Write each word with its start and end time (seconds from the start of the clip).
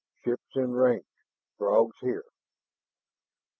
"Ship's 0.23 0.55
in 0.55 0.71
range. 0.73 1.05
Throgs 1.59 1.93
here." 2.01 2.25